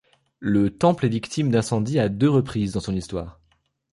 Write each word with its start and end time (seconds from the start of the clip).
Le 0.39 0.75
temple 0.75 1.05
est 1.05 1.09
victime 1.09 1.51
d'incendie 1.51 1.99
à 1.99 2.09
deux 2.09 2.27
reprises 2.27 2.71
dans 2.71 2.79
son 2.79 2.95
histoire. 2.95 3.39